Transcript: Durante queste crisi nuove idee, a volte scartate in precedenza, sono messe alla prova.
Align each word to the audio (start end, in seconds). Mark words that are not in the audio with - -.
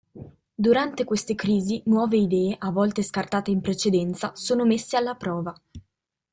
Durante 0.67 1.03
queste 1.03 1.35
crisi 1.35 1.83
nuove 1.85 2.17
idee, 2.17 2.55
a 2.57 2.71
volte 2.71 3.03
scartate 3.03 3.51
in 3.51 3.61
precedenza, 3.61 4.31
sono 4.33 4.65
messe 4.65 4.97
alla 4.97 5.13
prova. 5.13 5.53